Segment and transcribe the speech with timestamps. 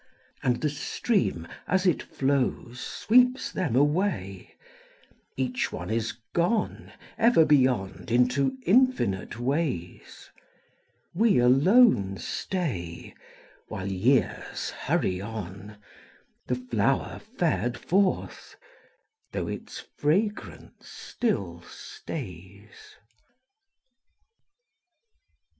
[0.41, 4.55] And the stream as it flows Sweeps them away,
[5.37, 10.31] Each one is gone Ever beyond into infinite ways.
[11.13, 13.13] We alone stay
[13.67, 15.77] While years hurry on,
[16.47, 18.55] The flower fared forth,
[19.33, 22.95] though its fragrance still stays.